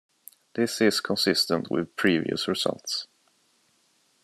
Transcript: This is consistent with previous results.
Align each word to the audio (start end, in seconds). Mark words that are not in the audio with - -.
This 0.55 0.81
is 0.81 0.99
consistent 0.99 1.69
with 1.69 1.95
previous 1.95 2.47
results. 2.47 3.05